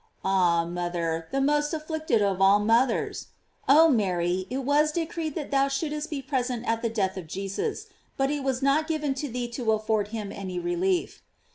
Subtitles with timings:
[0.25, 3.27] Ah, mother, the most afflicted of all mothers!
[3.69, 7.85] oh Mary, it was decreed that thou shouldst be present at the death of Jesus,
[8.17, 11.21] but it was not given to thee to afford him any relief.